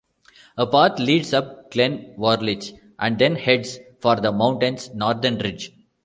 A 0.57 0.65
path 0.65 0.97
leads 0.97 1.31
up 1.31 1.69
Glen 1.69 2.15
Vorlich, 2.17 2.73
and 2.97 3.19
then 3.19 3.35
heads 3.35 3.77
for 3.99 4.15
the 4.15 4.31
mountain's 4.31 4.91
northern 4.95 5.37
ridge. 5.37 5.73